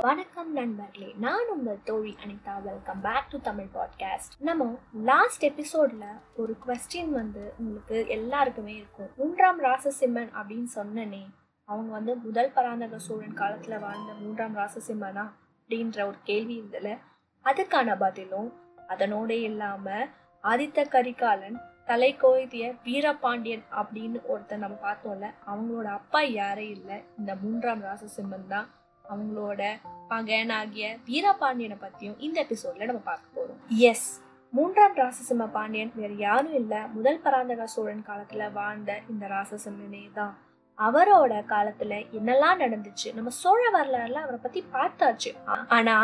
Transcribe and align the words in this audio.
வணக்கம் 0.00 0.52
நண்பர்களே 0.52 1.14
நான் 1.20 1.48
உங்கள் 1.48 1.78
தோழி 1.84 2.16
Anitha. 2.26 2.62
Welcome 2.62 3.00
back 3.00 3.30
to 3.30 3.38
Tamil 3.38 3.68
podcast 3.74 4.34
நம்ம 4.38 4.78
லாஸ்ட் 4.94 5.44
எபிசோட்ல 5.44 6.04
ஒரு 6.36 6.56
கொஸ்டின் 6.66 7.08
வந்து 7.08 7.54
உங்களுக்கு 7.58 8.08
எல்லாருக்குமே 8.08 8.74
இருக்கும். 8.74 9.10
மூன்றாம் 9.16 9.62
ராசசிம்மன் 9.62 10.30
அப்படின்னு 10.40 10.66
சொன்னனே 10.74 11.22
அவங்க 11.64 11.92
வந்து 11.92 12.16
முதல் 12.16 12.50
பராந்தக 12.50 12.98
சோழன் 12.98 13.38
காலத்துல 13.38 13.80
வாழ்ந்த 13.80 14.12
மூன்றாம் 14.12 14.56
ராசசிம்மனா 14.56 15.32
அப்படின்ற 15.58 16.06
ஒரு 16.06 16.16
கேள்வி 16.22 16.54
இதில் 16.54 16.98
அதுக்கான 17.44 17.98
பதிலும் 17.98 18.52
அதனோட 18.88 19.30
இல்லாம 19.30 20.06
ஆதித்த 20.42 20.88
கரிகாலன் 20.88 21.60
தலை 21.86 22.16
கோய்திய 22.16 22.74
வீரபாண்டியன் 22.84 23.62
அப்படின்னு 23.70 24.20
ஒருத்தர் 24.34 24.56
நம்ம 24.56 24.76
பார்த்தோம்ல 24.82 25.30
அவங்களோட 25.46 25.84
அப்பா 25.84 26.20
யாரே 26.20 26.68
இல்லை 26.68 27.04
இந்த 27.18 27.34
மூன்றாம் 27.34 27.82
ராசசிம்மன் 27.82 28.46
தான். 28.48 28.68
அவங்களோட 29.12 29.62
மகனாகிய 30.08 30.96
வீரபாண்டியனை 31.06 31.76
பத்தியும் 31.84 32.18
இந்த 32.18 32.46
எபிசோட்ல 32.48 32.84
நம்ம 32.84 33.00
பார்க்க 33.04 33.40
போறோம். 33.40 33.60
எஸ் 33.66 34.20
மூன்றாம் 34.52 34.96
ராசசிம்ம 34.96 35.46
பாண்டியன் 35.50 35.92
வேற 35.94 36.12
யாரும் 36.12 36.54
இல்ல 36.54 36.86
முதல் 36.92 37.20
பராந்தக 37.20 37.66
சோழன் 37.66 38.04
காலத்துல 38.06 38.52
வாழ்ந்த 38.52 39.00
இந்த 39.10 39.26
ராசசிம்மனே 39.26 40.04
தான். 40.12 40.36
அவரோட 40.78 41.32
காலத்துல 41.48 41.94
என்னெல்லாம் 42.18 42.60
நடந்துச்சு 42.62 43.14
நம்ம 43.14 43.30
சோழ 43.30 43.62
வரலாறுல 43.70 44.18
அவரை 44.24 44.38
பத்தி 44.42 44.64
பார்த்தாச்சு. 44.72 45.30
ஆனா 45.68 45.96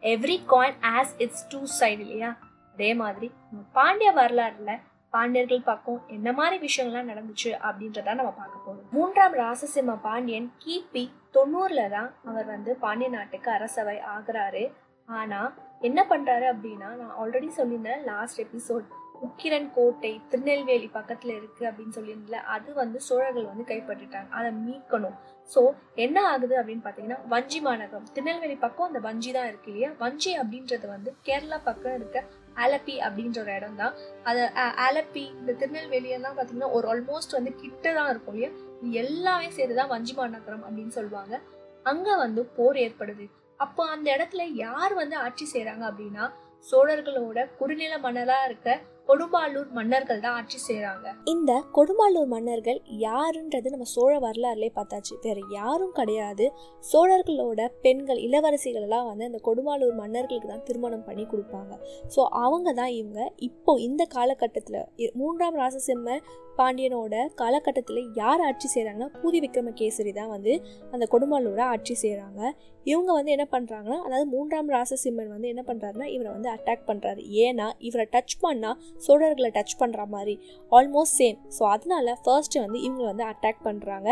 every 0.00 0.36
coin 0.48 0.80
has 0.80 1.12
its 1.18 1.48
two 1.48 1.60
side 1.80 1.98
இல்லையா? 1.98 2.36
அதே 2.72 2.94
மாதிரி 2.94 3.30
நம்ம 3.50 3.64
பாண்டிய 3.72 4.12
வரலாறுல 4.12 4.72
பாண்டியர்கள் 5.14 5.68
பக்கம் 5.70 6.00
என்ன 6.16 6.28
மாதிரி 6.38 6.56
விஷயங்கள்லாம் 6.66 7.10
நடந்துச்சு 7.12 7.50
அப்படின்றத 7.66 8.14
நம்ம 8.20 8.32
பார்க்க 8.38 8.64
போறோம். 8.66 8.86
மூன்றாம் 8.96 9.36
ராசசிம்ம 9.42 9.96
பாண்டியன் 10.06 10.48
கிபி 10.64 11.04
தொண்ணூறுல 11.36 11.82
தான் 11.96 12.10
அவர் 12.30 12.48
வந்து 12.54 12.72
பாண்டிய 12.84 13.10
நாட்டுக்கு 13.16 13.50
அரசவை 13.56 13.96
ஆகிறாரு. 14.14 14.64
ஆனா 15.08 15.40
என்ன 15.88 16.00
பண்றாரு 16.10 16.46
அப்படின்னா 16.54 16.90
நான் 17.00 17.14
ஆல்ரெடி 17.20 17.48
சொல்லியிருந்தேன் 17.60 18.04
லாஸ்ட் 18.10 18.42
எபிசோட் 18.46 18.88
உக்கிரன் 19.26 19.68
கோட்டை 19.74 20.10
திருநெல்வேலி 20.30 20.88
பக்கத்துல 20.96 21.34
இருக்கு 21.40 21.62
அப்படின்னு 21.68 21.96
சொல்லியிருந்தல 21.96 22.38
அது 22.54 22.70
வந்து 22.80 22.98
சோழர்கள் 23.08 23.50
வந்து 23.50 23.64
கைப்பற்றிட்டாங்க. 23.68 24.28
அதை 24.38 24.50
மீட்கணும். 24.64 25.16
ஸோ 25.50 25.60
என்ன 26.04 26.18
ஆகுது 26.30 26.54
அப்படின்னு 26.60 26.84
பார்த்தீங்கன்னா 26.84 27.18
வஞ்சி 27.34 27.60
மாநகரம். 27.66 28.06
திருநெல்வேலி 28.14 28.56
பக்கம் 28.64 28.88
அந்த 28.90 29.00
வஞ்சி 29.08 29.32
தான் 29.36 29.48
இருக்கு 29.50 29.70
இல்லையா? 29.72 29.90
வஞ்சி 30.04 30.32
அப்படின்றது 30.40 30.88
வந்து 30.94 31.12
கேரளா 31.28 31.58
பக்கம் 31.68 31.96
இருக்க 32.00 32.20
ஆலப்பி 32.56 32.98
அப்படின்ற 32.98 33.40
ஒரு 33.40 33.54
இடம் 33.54 33.76
தான் 33.76 33.94
அது 34.22 34.50
ஆலப்பி 34.56 35.34
இந்த 35.38 35.52
திருநெல்வேலியெல்லாம் 35.52 36.36
பார்த்தீங்கன்னா 36.36 36.70
ஒரு 36.70 36.88
ஆல்மோஸ்ட் 36.88 37.30
வந்து 37.30 37.54
கிட்ட 37.54 37.92
தான் 37.92 38.10
இருக்கும் 38.10 38.34
இல்லையா? 38.34 38.52
எல்லாமே 38.90 39.50
சேர்த்து 39.50 39.74
தான் 39.74 39.88
வஞ்சி 39.88 40.14
அப்படின்னு 40.16 40.88
சொல்லுவாங்க. 40.88 41.40
அங்க 41.82 42.16
வந்து 42.16 42.44
போர் 42.44 42.76
ஏற்படுது. 42.76 43.30
அப்போ 43.56 43.88
அந்த 43.88 44.16
இடத்துல 44.16 44.42
யார் 44.54 44.94
வந்து 44.94 45.16
ஆட்சி 45.16 45.48
செய்கிறாங்க 45.52 45.90
அப்படின்னா 45.90 46.30
சோழர்களோட 46.70 47.48
குறுநில 47.58 47.98
மன்னராக 47.98 48.44
இருக்க 48.44 48.80
கொடும்பாலூர் 49.08 49.70
மன்னர்கள் 49.76 50.22
தான் 50.24 50.36
ஆட்சி 50.40 50.58
செய்கிறாங்க 50.66 51.06
இந்த 51.32 51.52
கொடும்பாலூர் 51.76 52.28
மன்னர்கள் 52.34 52.78
யாருன்றது 53.04 53.72
நம்ம 53.74 53.86
சோழ 53.94 54.12
வரலாறுலேயே 54.26 54.72
பார்த்தாச்சு. 54.78 55.14
வேற 55.24 55.38
யாரும் 55.58 55.94
கிடையாது. 55.98 56.46
சோழர்களோட 56.90 57.60
பெண்கள் 57.86 58.20
இளவரசிகள் 58.26 58.86
எல்லாம் 58.88 59.08
வந்து 59.10 59.28
அந்த 59.30 59.40
கொடும்பாலூர் 59.48 59.98
மன்னர்களுக்கு 60.02 60.50
தான் 60.52 60.64
திருமணம் 60.68 61.06
பண்ணி 61.08 61.26
கொடுப்பாங்க. 61.32 61.72
ஸோ 62.16 62.22
அவங்க 62.44 62.68
தான் 62.80 62.94
இவங்க. 63.00 63.20
இப்போ 63.48 63.74
இந்த 63.88 64.04
காலகட்டத்தில் 64.16 64.80
மூன்றாம் 65.22 65.58
ராசசிம்ம 65.62 66.18
பாண்டியனோட 66.58 67.14
காலகட்டத்தில் 67.40 68.00
யார் 68.20 68.42
ஆட்சி 68.46 68.68
செய்கிறாங்கன்னா 68.72 69.08
பூதி 69.20 69.38
விக்ரமகேசரி 69.44 70.12
தான் 70.18 70.32
வந்து 70.34 70.52
அந்த 70.94 71.04
கொடும்பாலூரை 71.12 71.64
ஆட்சி 71.74 71.94
செய்கிறாங்க 72.02 72.40
இவங்க 72.86 73.10
வந்து 73.16 73.32
என்ன 73.34 73.44
பண்ணுறாங்கன்னா 73.52 73.98
அதாவது 74.06 74.26
மூன்றாம் 74.34 74.70
ராசசிம்மன் 74.74 75.32
வந்து 75.34 75.50
என்ன 75.52 75.62
பண்ணுறாருன்னா 75.68 76.06
இவரை 76.14 76.30
வந்து 76.32 76.50
அட்டாக் 76.54 76.88
பண்ணுறாரு 76.88 77.20
ஏன்னா 77.44 77.66
இவரை 77.88 78.06
டச் 78.14 78.34
பண்ணால் 78.42 78.78
சோழர்களை 79.06 79.50
டச் 79.56 79.76
பண்ணுற 79.80 80.02
மாதிரி. 80.14 80.34
ஆல்மோஸ்ட் 80.72 81.18
சேம் 81.20 81.38
ஸோ 81.58 81.62
அதனால 81.74 82.16
ஃபர்ஸ்ட்டு 82.24 82.64
வந்து 82.64 82.80
இவங்க 82.86 83.04
வந்து 83.10 83.26
அட்டாக் 83.32 83.62
பண்ணுறாங்க 83.68 84.10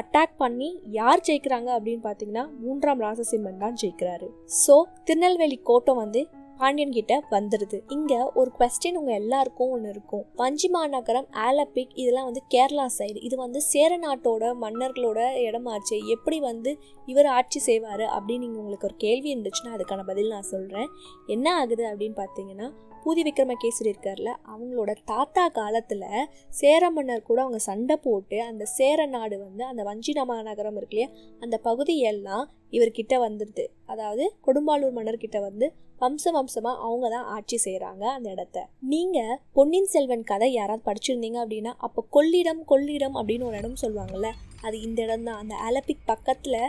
அட்டாக் 0.00 0.34
பண்ணி 0.42 0.70
யார் 0.98 1.24
ஜெயிக்கிறாங்க 1.28 1.68
அப்படின்னு 1.76 2.02
பார்த்தீங்கன்னா 2.08 2.44
மூன்றாம் 2.64 3.04
ராசசிம்மன் 3.06 3.62
தான் 3.62 3.78
ஜெயிக்கிறாரு. 3.82 4.28
ஸோ 4.64 4.74
திருநெல்வேலி 5.04 5.58
கோட்டம் 5.70 6.02
வந்து 6.04 6.22
பாண்டியன் 6.60 6.94
கிட்ட 6.96 7.14
வந்துடுது 7.34 7.78
இங்க 7.96 8.12
ஒரு 8.40 8.50
கொஸ்டின் 8.60 8.96
உங்க 9.00 9.12
எல்லாருக்கும் 9.18 9.72
ஒன்று 9.74 9.90
இருக்கும். 9.94 10.24
வஞ்சி 10.40 10.68
மாநகரம் 10.76 11.28
ஆலப்பிக் 11.44 11.92
இதெல்லாம் 12.02 12.28
வந்து 12.28 12.42
கேரளா 12.54 12.86
சைடு 12.96 13.18
இது 13.26 13.36
வந்து 13.42 13.60
சேர 13.72 13.98
நாட்டோட 14.04 14.50
மன்னர்களோட 14.62 15.20
இடமாச்சு 15.44 15.98
எப்படி 16.14 16.40
வந்து 16.48 16.72
இவர் 17.08 17.28
ஆட்சி 17.36 17.60
செய்வார் 17.68 18.04
அப்படின்னு 18.16 18.44
நீங்கள் 18.44 18.62
உங்களுக்கு 18.62 18.88
ஒரு 18.90 18.96
கேள்வி 19.06 19.30
இருந்துச்சுன்னா 19.34 19.74
அதுக்கான 19.76 20.06
பதில் 20.10 20.34
நான் 20.36 20.50
சொல்கிறேன் 20.54 20.90
என்ன 21.26 21.54
ஆகுது 21.60 21.86
அப்படின்னு 21.92 22.18
பார்த்தீங்கன்னா 22.22 22.68
பூதி 23.08 23.22
விக்ரமகேசரி 23.22 23.88
இருக்கார்ல 23.90 24.30
அவங்களோட 24.52 24.94
தாத்தா 25.04 25.48
காலத்தில் 25.48 26.02
சேர 26.50 26.90
மன்னர் 26.90 27.22
கூட 27.22 27.38
அவங்க 27.42 27.58
சண்டை 27.58 27.96
போட்டு 27.96 28.42
அந்த 28.42 28.64
சேர 28.64 29.06
நாடு 29.06 29.36
வந்து 29.38 29.64
அந்த 29.64 29.82
வஞ்சினமா 29.82 30.42
நகரம் 30.42 30.76
இருக்கு 30.76 30.96
இல்லையா 30.96 31.08
அந்த 31.42 31.56
பகுதியெல்லாம் 31.58 32.44
இவர்கிட்ட 32.70 33.14
வந்துடுது 33.20 33.64
அதாவது 33.86 34.32
கொடும்பாலூர் 34.46 34.92
மன்னர்கிட்ட 34.92 35.40
வந்து 35.40 35.68
வம்ச 36.00 36.32
வம்சமாக 36.32 36.82
அவங்க 36.82 37.08
தான் 37.08 37.24
ஆட்சி 37.26 37.56
செய்கிறாங்க 37.64 38.04
அந்த 38.10 38.30
இடத்த. 38.30 38.58
நீங்கள் 38.82 39.38
பொன்னியின் 39.52 39.86
செல்வன் 39.86 40.22
கதை 40.24 40.52
யாராவது 40.52 40.86
படிச்சிருந்தீங்க 40.86 41.38
அப்படின்னா 41.42 41.72
அப்போ 41.78 42.04
கொள்ளிடம் 42.10 42.64
கொள்ளிடம் 42.64 43.14
அப்படின்னு 43.14 43.42
ஒரு 43.42 43.56
இடம் 43.56 43.80
சொல்லுவாங்கள்ல 43.82 44.30
அது 44.62 44.80
இந்த 44.80 45.02
இடம் 45.02 45.22
தான் 45.22 45.36
அந்த 45.36 45.54
அலப்பிக் 45.66 46.06
பக்கத்தில் 46.06 46.60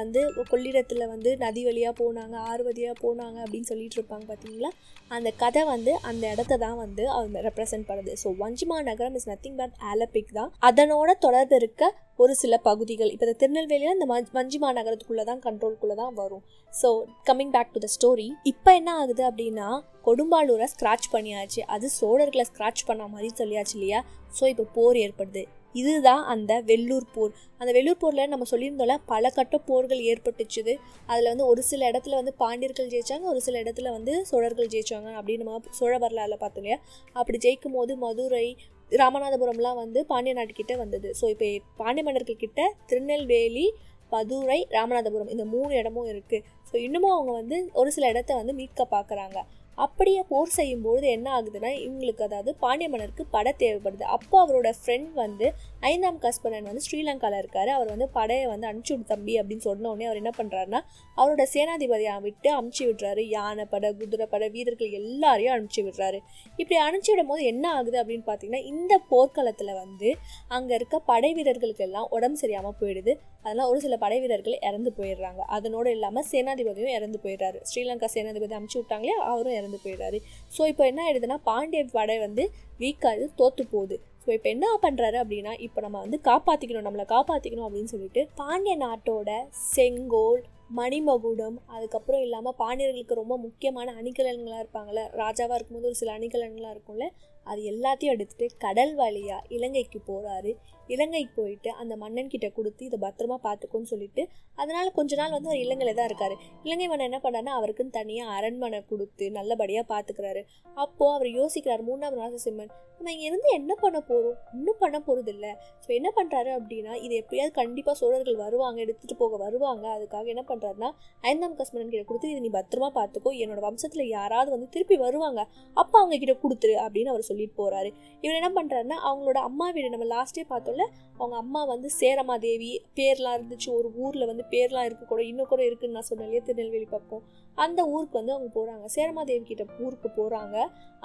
வந்து 0.00 0.20
கொள்ளிடத்தில் 0.50 1.10
வந்து 1.12 1.30
நதி 1.44 1.62
வழியாக 1.68 1.94
போனாங்க 2.00 2.34
ஆறு 2.50 2.62
வழியாக 2.68 2.96
போனாங்க 3.04 3.38
அப்படின்னு 3.44 3.70
சொல்லிட்டு 3.70 3.98
இருப்பாங்க 3.98 4.26
பார்த்தீங்களா 4.30 4.70
அந்த 5.16 5.28
கதை 5.42 5.62
வந்து 5.72 5.92
அந்த 6.10 6.24
இடத்த 6.34 6.58
தான் 6.64 6.78
வந்து 6.84 7.04
அவங்க 7.16 7.40
ரெப்ரசென்ட் 7.48 7.88
பண்ணுது. 7.90 8.12
ஸோ 8.22 8.28
வஞ்சிமா 8.42 8.76
நகரம் 8.90 9.16
இஸ் 9.20 9.28
நத்திங் 9.32 9.58
பட் 9.60 9.74
ஆலப்பிக் 9.90 10.36
தான். 10.38 10.50
அதனோட 10.68 11.10
தொடர்பு 11.26 11.56
இருக்க 11.60 11.90
ஒரு 12.24 12.34
சில 12.42 12.54
பகுதிகள். 12.68 13.10
இப்போ 13.14 13.24
இந்த 13.26 13.36
திருநெல்வேலியில் 13.42 13.96
இந்த 13.96 14.06
வஞ்சிமா 14.38 14.68
நகரத்துக்குள்ளே 14.78 15.24
தான் 15.30 15.42
கண்ட்ரோல்குள்ளே 15.46 15.96
தான் 16.02 16.14
வரும். 16.20 16.44
So 16.72 16.88
coming 17.28 17.52
back 17.56 17.74
to 17.74 17.82
the 17.84 17.90
story 17.96 18.28
இப்போ 18.52 18.72
என்ன 18.80 18.90
ஆகுது 19.02 19.24
அப்படின்னா 19.30 19.68
கொடும்பாலூரை 20.08 20.66
ஸ்க்ராட்ச் 20.74 21.08
பண்ணியாச்சு. 21.14 21.60
அது 21.74 21.86
சோழர்களை 22.00 22.46
ஸ்க்ராட்ச் 22.50 22.86
பண்ண 22.90 23.04
மாதிரி 23.14 23.30
சொல்லியாச்சு 23.42 23.76
இல்லையா? 23.78 24.00
ஸோ 24.38 24.44
இப்போ 24.54 24.66
போர் 24.78 24.98
ஏற்படுது. 25.04 25.44
இதுதான் 25.80 26.22
அந்த 26.32 26.52
வெள்ளூர் 26.70 27.06
போர். 27.14 27.32
அந்த 27.60 27.70
வெள்ளூர் 27.76 28.00
போரில் 28.02 28.30
நம்ம 28.32 28.46
சொல்லியிருந்தோம்ல 28.52 28.96
பல 29.12 29.30
கட்ட 29.38 29.56
போர்கள் 29.70 30.02
ஏற்பட்டுச்சுது. 30.10 30.74
அதில் 31.10 31.30
வந்து 31.32 31.46
ஒரு 31.52 31.62
சில 31.70 31.90
இடத்துல 31.90 32.16
வந்து 32.20 32.34
பாண்டியர்கள் 32.42 32.90
ஜெயிச்சாங்க 32.94 33.26
ஒரு 33.32 33.42
சில 33.46 33.56
இடத்துல 33.64 33.90
வந்து 33.96 34.14
சோழர்கள் 34.30 34.72
ஜெயிச்சாங்க 34.74 35.10
அப்படின்னு 35.18 35.44
நம்ம 35.44 35.76
சோழ 35.80 35.92
வரலாறுல 36.04 36.38
பார்த்தோம் 36.44 36.64
இல்லையா? 36.64 36.78
அப்படி 37.20 37.40
ஜெயிக்கும் 37.46 37.76
போது 37.78 37.94
மதுரை 38.04 38.46
ராமநாதபுரம்லாம் 38.92 39.80
வந்து 39.82 40.00
பாண்டிய 40.12 40.34
நாட்டுக்கிட்ட 40.38 40.74
வந்தது. 40.82 41.08
ஸோ 41.20 41.26
இப்போ 41.34 41.48
பாண்டிய 41.82 42.04
மன்னர்கள் 42.08 42.42
கிட்ட 42.44 42.60
திருநெல்வேலி 42.90 43.66
மதுரை 44.12 44.58
ராமநாதபுரம் 44.74 45.30
இந்த 45.34 45.44
மூணு 45.52 45.72
இடமும் 45.80 46.08
இருக்குது 46.12 46.44
ஸோ 46.70 46.76
இன்னமும் 46.86 47.14
அவங்க 47.16 47.34
வந்து 47.40 47.58
ஒரு 47.80 47.92
சில 47.96 48.08
இடத்த 48.14 48.40
வந்து 48.40 48.58
மீட்க 48.62 48.84
பார்க்குறாங்க. 48.96 49.38
அப்படியே 49.84 50.20
போர் 50.28 50.54
செய்யும்பொழுது 50.56 51.06
என்ன 51.14 51.26
ஆகுதுன்னா 51.36 51.70
இவங்களுக்கு 51.86 52.22
அதாவது 52.26 52.50
பாண்டிய 52.62 52.86
மன்னருக்கு 52.92 53.24
படை 53.34 53.50
தேவைப்படுது. 53.62 54.04
அப்போ 54.14 54.36
அவரோட 54.44 54.68
ஃப்ரெண்ட் 54.78 55.10
வந்து 55.22 55.46
ஐந்தாம் 55.90 56.20
கஸ்பனன் 56.22 56.68
வந்து 56.68 56.82
ஸ்ரீலங்காவில் 56.86 57.38
இருக்கார். 57.42 57.70
அவர் 57.74 57.90
வந்து 57.94 58.06
படையை 58.16 58.46
வந்து 58.52 58.68
அனுப்பிச்சி 58.68 58.92
விடு 58.94 59.10
தம்பி 59.10 59.34
அப்படின்னு 59.40 59.64
சொன்ன 59.66 59.90
உடனே 59.92 60.06
அவர் 60.10 60.20
என்ன 60.22 60.32
பண்ணுறாருன்னா 60.38 60.80
அவரோட 61.16 61.44
சேனாதிபதியை 61.54 62.14
விட்டு 62.26 62.50
அனுப்பிச்சி 62.58 62.86
விடுறாரு. 62.90 63.24
யானை 63.36 63.66
படை 63.74 63.90
குதிரை 64.00 64.28
படை 64.34 64.48
வீரர்கள் 64.56 64.96
எல்லாரையும் 65.00 65.54
அனுப்பிச்சி 65.56 65.84
விடுறாரு. 65.88 66.20
இப்படி 66.60 66.78
அனுப்பிச்சி 66.86 67.12
விடும் 67.14 67.30
போது 67.32 67.44
என்ன 67.52 67.66
ஆகுது 67.80 68.00
அப்படின்னு 68.04 68.26
பார்த்தீங்கன்னா 68.30 68.62
இந்த 68.72 68.96
போர்க்களத்தில் 69.12 69.74
வந்து 69.82 70.10
அங்கே 70.58 70.74
இருக்க 70.80 71.02
படை 71.12 71.32
வீரர்களுக்கு 71.40 71.86
எல்லாம் 71.88 72.08
உடம்பு 72.18 72.40
சரியாமல் 72.44 72.78
போயிடுது. 72.80 73.14
அதெல்லாம் 73.44 73.70
ஒரு 73.72 73.80
சில 73.82 73.96
படை 74.06 74.16
வீரர்கள் 74.22 74.58
இறந்து 74.68 74.90
போயிடுறாங்க. 74.96 75.42
அதனோடு 75.56 75.88
இல்லாமல் 75.96 76.28
சேனா 76.32 76.52
சேனாதிபதியும் 76.56 76.96
இறந்து 76.98 77.18
போயிடுறாரு. 77.24 77.58
ஸ்ரீலங்கா 77.68 78.08
சேனாதிபதி 78.14 78.54
அனுப்பிச்சி 78.56 78.78
விட்டாங்களே 78.80 79.14
அவரும் 79.30 79.56
இறந்து 79.60 79.78
போயிடுறாரு. 79.84 80.18
ஸோ 80.56 80.62
இப்போ 80.72 80.84
என்ன 80.90 81.00
ஆயிடுதுன்னா 81.06 81.38
பாண்டிய 81.48 81.82
படை 81.96 82.16
வந்து 82.26 82.44
வீக்காது 82.82 83.24
தோத்து 83.40 83.62
போகுது. 83.74 83.96
ஸோ 84.22 84.30
இப்போ 84.36 84.48
என்ன 84.54 84.66
பண்ணுறாரு 84.84 85.16
அப்படின்னா 85.22 85.52
இப்போ 85.66 85.80
நம்ம 85.84 85.98
வந்து 86.04 86.18
காப்பாற்றிக்கணும் 86.28 86.86
நம்மளை 86.88 87.06
காப்பாற்றிக்கணும் 87.14 87.66
அப்படின்னு 87.68 87.92
சொல்லிட்டு 87.94 88.22
பாண்டிய 88.40 88.74
நாட்டோட 88.84 89.30
செங்கோல் 89.72 90.42
மணிமகுடம் 90.78 91.58
அதுக்கப்புறம் 91.74 92.22
இல்லாமல் 92.26 92.56
பாண்டியர்களுக்கு 92.62 93.20
ரொம்ப 93.20 93.34
முக்கியமான 93.44 93.92
அணிகலன்களாக 94.00 94.62
இருப்பாங்கள்ல 94.64 95.02
ராஜாவாக 95.22 95.58
இருக்கும்போது 95.58 95.90
ஒரு 95.90 95.98
சில 96.00 96.12
அணிகலன்களாக 96.18 96.74
இருக்கும்ல 96.76 97.06
அது 97.50 97.60
எல்லாத்தையும் 97.72 98.14
எடுத்துகிட்டு 98.16 98.58
கடல் 98.64 98.94
வழியாக 99.02 99.46
இலங்கைக்கு 99.56 100.00
போகிறாரு 100.10 100.52
இலங்கைக்கு 100.94 101.32
போயிட்டு 101.38 101.70
அந்த 101.80 101.94
மன்னன் 102.02 102.32
கிட்ட 102.32 102.48
கொடுத்து 102.56 102.82
இதை 102.88 102.98
பத்திரமா 103.04 103.36
பார்த்துக்கோன்னு 103.46 103.90
சொல்லிட்டு 103.92 104.22
அதனால் 104.62 104.96
கொஞ்ச 104.98 105.16
நாள் 105.20 105.34
வந்து 105.36 105.50
அவர் 105.50 105.62
இலங்கையில் 105.64 105.96
தான் 105.98 106.08
இருக்கார். 106.10 106.34
இலங்கை 106.66 106.86
மன்னன் 106.90 107.08
என்ன 107.10 107.18
பண்ணாருன்னா 107.24 107.54
அவருக்குன்னு 107.58 107.96
தனியாக 108.00 108.34
அரண்மனை 108.36 108.78
கொடுத்து 108.90 109.24
நல்லபடியாக 109.38 109.86
பார்த்துக்கிறாரு. 109.92 110.42
அப்போது 110.84 111.14
அவர் 111.16 111.30
யோசிக்கிறார் 111.40 111.82
மூணாம் 111.88 112.18
ராசசிம்மன் 112.20 112.70
நம்ம 112.98 113.12
இங்கே 113.14 113.26
இருந்து 113.30 113.48
என்ன 113.56 113.72
பண்ண 113.82 113.98
போகிறோம் 114.10 114.36
இன்னும் 114.56 114.78
பண்ண 114.82 114.98
போகிறது 115.06 115.30
இல்லை. 115.34 115.50
ஸோ 115.84 115.88
என்ன 115.98 116.08
பண்ணுறாரு 116.18 116.50
அப்படின்னா 116.58 116.92
இது 117.06 117.14
எப்படியாவது 117.22 117.52
கண்டிப்பாக 117.58 117.96
சோழர்கள் 118.00 118.38
வருவாங்க 118.44 118.78
எடுத்துகிட்டு 118.84 119.16
போக 119.22 119.36
வருவாங்க. 119.44 119.84
அதுக்காக 119.96 120.26
என்ன 120.34 120.44
பண்ணுறாருன்னா 120.50 120.90
ஐந்தாம் 121.32 121.56
கஸ்மரன் 121.58 121.92
கிட்ட 121.94 122.04
கொடுத்து 122.10 122.30
இதை 122.32 122.40
நீ 122.46 122.52
பத்திரமா 122.58 122.88
பார்த்துக்கோ. 123.00 123.32
என்னோட 123.42 123.60
வம்சத்தில் 123.68 124.04
யாராவது 124.16 124.50
வந்து 124.54 124.68
திருப்பி 124.76 124.98
வருவாங்க. 125.06 125.42
அப்போ 125.82 125.96
அவங்க 126.02 126.18
கிட்ட 126.22 126.36
கொடுத்துரு 126.44 126.76
அப்படின்னு 126.86 127.12
அவர் 127.14 127.28
சொல்லிட்டு 127.36 127.58
போகிறாரு 127.62 127.90
இவர் 128.20 128.38
என்ன 128.40 128.50
பண்ணுறாருன்னா 128.56 128.98
அவங்களோட 129.08 129.38
அம்மா 129.48 129.68
வீடு 129.70 129.94
நம்ம 129.94 130.08
லாஸ்ட்டே 130.14 130.44
பார்த்தோம்ல 130.52 130.84
அவங்க 131.18 131.36
அம்மா 131.36 131.64
வந்து 131.64 131.88
சேரமாதேவி 132.00 132.70
பேர்லாம் 132.98 133.36
இருந்துச்சு. 133.38 133.68
ஒரு 133.78 133.88
ஊரில் 133.96 134.26
வந்து 134.26 134.44
பேர்லாம் 134.50 134.86
இருக்க 134.88 135.04
கூட 135.04 135.22
இன்னும் 135.22 135.50
கூட 135.52 135.64
இருக்குன்னு 135.64 135.96
நான் 135.98 136.08
சொன்னேன் 136.10 136.26
இல்லையா 136.28 136.46
திருநெல்வேலி 136.46 136.88
பக்கம். 136.90 137.22
அந்த 137.64 137.80
ஊருக்கு 137.92 138.18
வந்து 138.18 138.34
அவங்க 138.34 138.50
போகிறாங்க 138.56 138.86
சேரமாதேவி 138.96 139.44
கிட்ட 139.50 139.64
ஊருக்கு 139.84 140.08
போகிறாங்க 140.18 140.56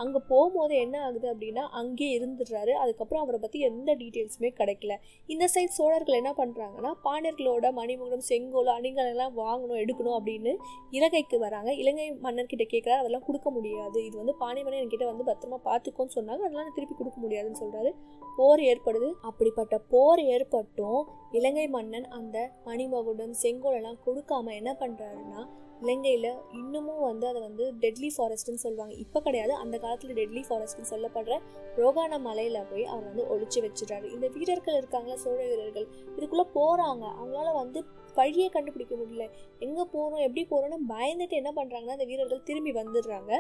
அங்கே 0.01 0.19
போகும்போது 0.31 0.73
என்ன 0.83 0.95
ஆகுது 1.07 1.27
அப்படின்னா 1.33 1.63
அங்கேயே 1.79 2.11
இருந்துடுறாரு. 2.17 2.73
அதுக்கப்புறம் 2.83 3.23
அவரை 3.23 3.39
பற்றி 3.43 3.59
எந்த 3.69 3.89
டீட்டெயில்ஸுமே 4.01 4.49
கிடைக்கல. 4.59 4.93
இந்த 5.33 5.45
சைட் 5.53 5.75
சோழர்கள் 5.77 6.19
என்ன 6.21 6.31
பண்ணுறாங்கன்னா 6.39 6.91
பாண்டியர்களோட 7.05 7.67
மணிமகுடம் 7.79 8.25
செங்கோல் 8.29 8.71
அணிகள் 8.77 9.11
எல்லாம் 9.13 9.35
வாங்கணும் 9.43 9.81
எடுக்கணும் 9.83 10.17
அப்படின்னு 10.19 10.53
இலங்கைக்கு 10.97 11.39
வராங்க. 11.45 11.69
இலங்கை 11.83 12.07
மன்னர்கிட்ட 12.27 12.67
கேட்குறாரு 12.73 13.01
அதெல்லாம் 13.03 13.25
கொடுக்க 13.29 13.49
முடியாது. 13.57 13.97
இது 14.07 14.15
வந்து 14.23 14.35
பாண்டிய 14.43 14.79
என்கிட்ட 14.81 15.05
வந்து 15.11 15.27
பத்திரமா 15.31 15.59
பார்த்துக்கோன்னு 15.69 16.15
சொன்னாங்க. 16.17 16.43
அதெல்லாம் 16.47 16.75
திருப்பி 16.77 16.95
கொடுக்க 16.95 17.19
முடியாதுன்னு 17.25 17.61
சொல்கிறாரு 17.63 17.91
போர் 18.37 18.61
ஏற்படுது. 18.71 19.09
அப்படிப்பட்ட 19.29 19.75
போர் 19.93 20.21
ஏற்பட்டும் 20.35 21.01
இலங்கை 21.39 21.65
மன்னன் 21.75 22.07
அந்த 22.19 22.37
மணிமகுடம் 22.67 23.35
செங்கோலெல்லாம் 23.43 23.99
கொடுக்காம 24.05 24.53
என்ன 24.59 24.71
பண்ணுறாருன்னா 24.81 25.41
இலங்கையில் 25.83 26.27
இன்னமும் 26.59 27.05
வந்து 27.07 27.25
அதை 27.29 27.39
வந்து 27.45 27.65
டெட்லி 27.83 28.09
ஃபாரஸ்ட்னு 28.15 28.63
சொல்லுவாங்க. 28.63 28.93
இப்போ 29.03 29.19
கிடையாது 29.27 29.53
அந்த 29.63 29.75
காலத்தில் 29.83 30.17
டெட்லி 30.19 30.43
ஃபாரஸ்ட்னு 30.47 30.91
சொல்லப்படுற 30.91 31.37
ரோகான 31.79 32.19
மலையில் 32.27 32.67
போய் 32.71 32.85
அவர் 32.91 33.07
வந்து 33.09 33.23
ஒழிச்சு 33.33 33.59
வச்சிடுறாரு. 33.65 34.07
இந்த 34.15 34.27
வீரர்கள் 34.35 34.77
இருக்காங்களா 34.81 35.17
சோழ 35.23 35.39
வீரர்கள் 35.51 35.87
இதுக்குள்ளே 36.17 36.45
போகிறாங்க 36.57 37.03
அவங்களால 37.17 37.53
வந்து 37.61 37.81
வழியே 38.17 38.47
கண்டுபிடிக்க 38.55 38.93
முடியல. 38.99 39.25
எங்கே 39.65 39.83
போகிறோம் 39.93 40.23
எப்படி 40.25 40.41
போகிறோம்னு 40.51 40.79
பயந்துட்டு 40.93 41.35
என்ன 41.41 41.51
பண்ணுறாங்கன்னா 41.57 41.95
அந்த 41.97 42.07
வீரர்கள் 42.09 42.45
திரும்பி 42.49 42.71
வந்துடுறாங்க. 42.79 43.31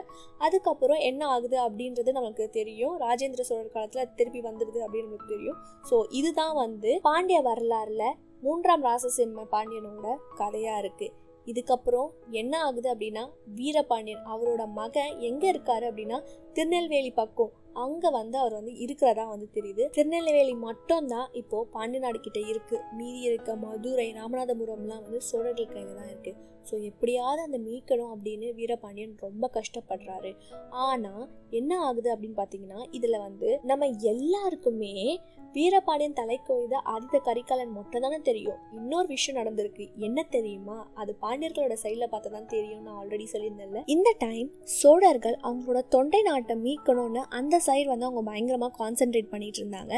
அதுக்கப்புறம் 0.45 1.01
என்ன 1.09 1.21
ஆகுது 1.35 1.57
அப்படின்றது 1.65 2.11
நமக்கு 2.19 2.43
தெரியும். 2.59 2.95
ராஜேந்திர 3.05 3.45
சோழர் 3.49 3.75
காலத்தில் 3.77 4.03
அது 4.05 4.19
திருப்பி 4.21 4.41
வந்துடுது. 4.49 4.80
அப்படின்னு 4.85 5.09
நமக்கு 5.09 5.33
தெரியும். 5.33 5.57
ஸோ 5.89 5.97
இதுதான் 6.09 6.55
வந்து 6.55 6.91
பாண்டிய 7.01 7.39
வரலாறுல 7.41 8.05
மூன்றாம் 8.41 8.83
ராசசிம்ம 8.83 9.43
பாண்டியனோட 9.51 10.07
கதையா 10.37 10.75
இருக்கு. 10.77 11.09
இதுக்கப்புறம் 11.47 12.09
என்ன 12.29 12.53
ஆகுது 12.65 12.87
அப்படின்னா 12.93 13.23
வீரபாண்டியன் 13.55 14.25
அவரோட 14.33 14.63
மகன் 14.79 15.13
எங்கே 15.19 15.47
இருக்காரு 15.51 15.85
அப்படின்னா 15.89 16.17
திருநெல்வேலி 16.53 17.11
பக்கம் 17.11 17.51
அங்கே 17.75 18.09
வந்து 18.09 18.37
அவர் 18.37 18.53
வந்து 18.53 18.75
இருக்கிறதா 18.77 19.25
வந்து 19.25 19.47
தெரியுது. 19.57 19.89
திருநெல்வேலி 19.89 20.53
மட்டும்தான் 20.53 21.27
இப்போ 21.33 21.65
பாண்டிய 21.71 22.01
நாடு 22.05 22.19
கிட்ட 22.19 22.39
இருக்கு. 22.39 22.79
மீதி 22.93 23.19
இருக்க 23.19 23.55
மதுரை 23.55 24.13
ராமநாதபுரம்லாம் 24.19 25.03
வந்து 25.07 25.21
சோழர்கள் 25.21 25.73
கையில் 25.73 25.99
தான் 25.99 26.09
இருக்கு. 26.13 26.33
ஸோ 26.69 26.75
எப்படியாவது 26.83 27.41
அந்த 27.41 27.57
மீட்கணும் 27.57 28.11
அப்படின்னு 28.13 28.47
வீரபாண்டியன் 28.57 29.15
ரொம்ப 29.19 29.49
கஷ்டப்படுறாரு. 29.55 30.31
ஆனால் 30.69 31.23
என்ன 31.49 31.79
ஆகுது 31.79 32.09
அப்படின்னு 32.13 32.39
பார்த்தீங்கன்னா 32.39 32.81
இதில் 32.91 33.23
வந்து 33.27 33.59
நம்ம 33.63 33.87
எல்லாருக்குமே 33.87 35.21
வீரபாண்டியன் 35.55 36.17
தலை 36.19 36.39
கொய்த 36.47 36.75
ஆதித்த 36.91 37.19
கரிகாலன் 37.19 37.73
மட்டும் 37.77 38.01
தானே 38.01 38.19
தெரியும். 38.19 38.59
இன்னொரு 38.71 39.07
விஷயம் 39.07 39.39
நடந்திருக்கு. 39.39 39.85
என்ன 39.97 40.23
தெரியுமா? 40.23 40.77
அது 40.93 41.15
பாண்டியர்களோட 41.21 41.75
சைடில் 41.83 42.11
பார்த்தா 42.11 42.29
தான் 42.29 42.47
தெரியும் 42.47 42.83
நான் 42.83 42.99
ஆல்ரெடி 43.01 43.25
சொல்லியிருந்தேன்ல. 43.33 43.81
இந்த 43.85 44.15
டைம் 44.19 44.49
சோழர்கள் 44.63 45.37
அவங்களோட 45.43 45.81
தொண்டை 45.87 46.21
நாட்டை 46.21 46.55
மீட்கணும்னு 46.55 47.23
அந்த 47.39 47.59
சைடு 47.67 47.87
வந்து 47.91 48.07
அவங்க 48.07 48.23
பயங்கரமாக 48.29 48.73
கான்சென்ட்ரேட் 48.81 49.31
பண்ணிட்டு 49.33 49.59
இருந்தாங்க. 49.61 49.93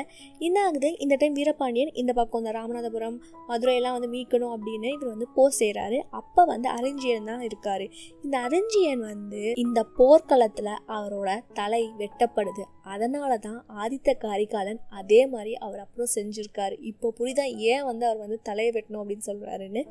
என்ன 0.48 0.58
ஆகுது 0.68 0.90
இந்த 1.06 1.16
டைம் 1.22 1.38
வீரபாண்டியன் 1.40 1.94
இந்த 2.02 2.12
பக்கம் 2.20 2.42
இந்த 2.44 2.54
ராமநாதபுரம் 2.60 3.18
மதுரையெல்லாம் 3.50 3.96
வந்து 3.98 4.12
மீட்கணும் 4.16 4.54
அப்படின்னு 4.58 4.90
இவர் 4.96 5.14
வந்து 5.14 5.30
போர் 5.38 5.58
செய்கிறாரு 5.62 6.00
அப்போ 6.22 6.42
வந்து 6.54 6.70
அரிஞ்சியன் 6.78 7.30
தான் 7.32 7.44
இருக்காரு. 7.50 7.88
இந்த 8.26 8.36
அரிஞ்சியன் 8.48 9.04
வந்து 9.12 9.44
இந்த 9.66 9.80
போர்க்களத்தில் 10.00 10.74
அவரோட 10.98 11.30
தலை 11.62 11.84
வெட்டப்படுது. 12.02 12.64
அதனால 12.94 13.32
தான் 13.48 13.60
ஆதித்த 13.82 14.10
காரிகாலன் 14.24 14.80
அதே 15.00 15.20
மாதிரி 15.34 15.54
அவர் 15.66 15.84
அப்புறம் 15.84 16.12
செஞ்சுருக்காரு. 16.16 16.76
இப்போ 16.92 17.08
புரிதா 17.20 17.46
ஏன் 17.72 17.86
வந்து 17.90 18.04
அவர் 18.10 18.24
வந்து 18.26 18.40
தலையை 18.50 18.72
வெட்டணும் 18.78 19.02
அப்படின்னு 19.04 19.28
சொல்கிறாருன்னு 19.30 19.82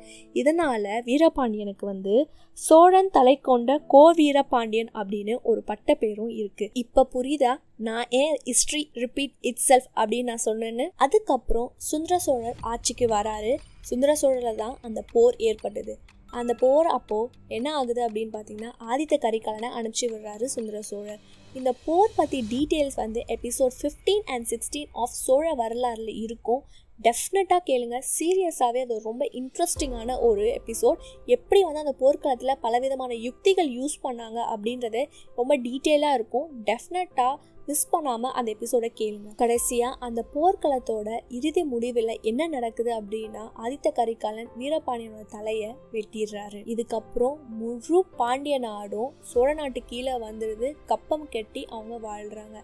இதனால் 0.41 0.89
வீரபாண்டியனுக்கு 1.09 1.85
வந்து 1.93 2.15
சோழன் 2.57 3.13
தலை 3.17 3.35
கொண்ட 3.49 3.77
கோ 3.93 4.03
வீரபாண்டியன் 4.19 4.91
அப்படின்னு 4.99 5.35
ஒரு 5.51 5.61
பட்ட 5.69 5.95
பேரும் 6.01 6.33
இருக்குது 6.39 6.73
இப்போ 6.83 7.01
புரிதா 7.13 7.53
நான் 7.77 8.05
ஏன் 8.09 8.39
ஹிஸ்ட்ரி 8.43 8.89
ரிப்பீட் 8.93 9.33
இட் 9.41 9.63
செல்ஃப் 9.67 9.87
அப்படின்னு 9.95 10.23
நான் 10.23 10.45
சொன்னேன்னு 10.45 10.89
அதுக்கப்புறம் 10.95 11.73
சுந்தர 11.77 12.19
சோழர் 12.19 12.55
ஆட்சிக்கு 12.61 13.07
வராரு. 13.07 13.57
சுந்தர 13.81 14.15
சோழரில் 14.15 14.55
தான் 14.55 14.77
அந்த 14.81 15.03
போர் 15.11 15.35
ஏற்பட்டது. 15.35 15.99
அந்த 16.27 16.53
போர் 16.53 16.85
அப்போது 16.85 17.31
என்ன 17.47 17.75
ஆகுது 17.75 18.09
அப்படின்னு 18.09 18.35
பார்த்தீங்கன்னா 18.35 18.71
ஆதித்த 18.79 19.17
கரிகாலனை 19.17 19.69
அனுப்பிச்சி 19.79 20.01
விடுறாரு 20.01 20.43
சுந்தர 20.43 20.81
சோழர். 20.81 21.19
இந்த 21.53 21.73
போர் 21.85 22.11
பற்றி 22.15 22.45
டீட்டெயில்ஸ் 22.51 22.95
வந்து 22.95 23.23
episode 23.27 23.75
fifteen 23.81 24.23
and 24.25 24.45
sixteen 24.49 24.87
of 24.91 25.09
Chola 25.09 25.55
வரலாறில் 25.55 26.15
இருக்கும். 26.21 26.63
டெஃபினட்டாக 27.01 27.61
கேளுங்க. 27.65 28.01
சீரியஸாகவே 28.19 28.81
அது 28.81 29.01
ரொம்ப 29.03 29.29
இன்ட்ரெஸ்டிங்கான 29.33 30.21
ஒரு 30.21 30.59
எபிசோட் 30.59 30.95
எப்படி 31.25 31.63
வந்து 31.63 31.79
அந்த 31.79 31.91
போர்க்களத்தில் 31.91 32.61
பலவிதமான 32.61 33.13
யுக்திகள் 33.13 33.69
யூஸ் 33.69 33.97
பண்ணாங்க 34.03 34.39
அப்படின்றது 34.53 35.05
ரொம்ப 35.35 35.57
டீட்டெயிலாக 35.57 36.13
இருக்கும். 36.13 36.63
டெஃபினட்டாக 36.65 37.35
மிஸ் 37.65 37.89
பண்ணாமல் 37.89 38.31
அந்த 38.31 38.51
எபிசோடை 38.51 38.91
கேளுங்க. 38.95 39.35
கடைசியாக 39.35 39.95
அந்த 39.99 40.25
போர்க்களத்தோட 40.33 41.19
இறுதி 41.29 41.63
முடிவில் 41.63 42.19
என்ன 42.21 42.47
நடக்குது 42.47 43.01
அப்படின்னா 43.01 43.43
ஆதித்த 43.63 43.91
கரிகாலன் 43.91 44.49
வீரபாண்டியனோட 44.59 45.25
தலையை 45.25 45.75
வெட்டிடுறாரு. 45.91 46.61
இதுக்கப்புறம் 46.73 47.35
முழு 47.49 48.05
பாண்டிய 48.17 48.59
நாடும் 48.59 49.13
சோழ 49.21 49.53
நாட்டு 49.53 49.81
கீழே 49.85 50.11
வந்துடுது 50.11 50.73
கப்பம் 50.85 51.29
கெட்டு 51.29 51.42
அவங்க 51.69 51.95
வாழ்கிறாங்க 52.09 52.57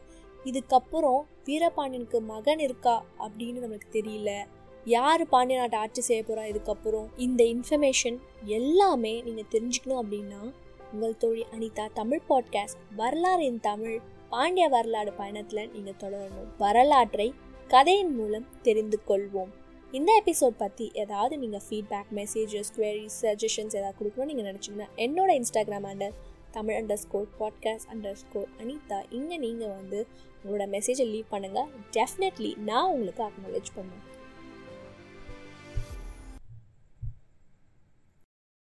இதுக்கப்புறம் 0.45 1.21
வீரபாண்டியனுக்கு 1.45 2.19
மகன் 2.19 2.59
இருக்கா 2.59 3.05
அப்படின்னு 3.19 3.63
நம்மளுக்கு 3.63 3.89
தெரியல. 3.91 4.45
யார் 4.85 5.27
பாண்டிய 5.27 5.59
நாட்டை 5.59 5.79
ஆட்சி 5.79 6.01
செய்ய 6.01 6.23
போகிறா 6.23 6.43
இதுக்கப்புறம்? 6.51 7.07
இந்த 7.17 7.43
இன்ஃபர்மேஷன் 7.43 8.17
எல்லாமே 8.43 9.21
நீங்கள் 9.21 9.51
தெரிஞ்சுக்கணும் 9.51 10.01
அப்படின்னா 10.03 10.51
உங்கள் 10.93 11.17
தோழி 11.17 11.45
அனிதா 11.51 11.87
தமிழ் 11.93 12.21
பாட்காஸ்ட் 12.29 12.79
வரலாறு 12.95 13.45
இன் 13.45 13.59
தமிழ் 13.59 13.99
பாண்டிய 14.29 14.67
வரலாறு 14.67 15.13
பயணத்தில் 15.13 15.71
நீங்கள் 15.71 15.99
தொடரணும். 15.99 16.49
வரலாற்றை 16.57 17.33
கதையின் 17.67 18.15
மூலம் 18.15 18.47
தெரிந்து 18.61 18.99
கொள்வோம். 19.07 19.51
இந்த 19.91 20.23
எபிசோட் 20.25 20.55
பற்றி 20.57 20.91
ஏதாவது 20.93 21.37
நீங்கள் 21.37 21.61
ஃபீட்பேக் 21.69 22.09
மெசேஜஸ் 22.15 22.73
குவரிஸ் 22.77 23.19
சஜஷன்ஸ் 23.21 23.75
ஏதாவது 23.75 23.99
கொடுக்கணும்னு 23.99 24.25
நீங்கள் 24.25 24.49
நினச்சிங்கன்னா 24.51 24.87
என்னோட 24.95 25.41
Instagram 25.41 25.87
handle 25.89 26.15
Tamil 26.51 26.75
underscore 27.03 27.27
podcast 27.39 27.89
underscore 28.13 28.47
Anitha. 28.57 28.99
இங்கே 29.09 29.37
நீங்கள் 29.37 29.69
வந்து 29.69 30.07
உங்களோட 30.43 30.65
மெசேஜை 30.75 31.07
லீவ் 31.09 31.31
பண்ணுங்கள் 31.31 31.69
டெஃபினெட்லி 31.91 32.57
நான் 32.57 32.91
உங்களுக்கு 32.91 33.23
அக்னாலேஜ் 33.23 33.69
பண்ணுவேன். 33.75 34.17